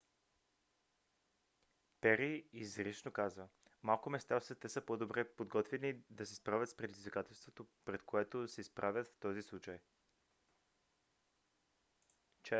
[2.01, 3.47] пери изрично каза:
[3.83, 8.61] малко места в света са по-добре подготвени да се справят с предизвикателството пред което се
[8.61, 9.79] изправят в този случай.